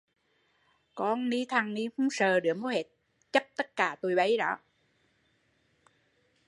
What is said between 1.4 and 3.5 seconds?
thằng ni không sợ đứa mô hết, chấp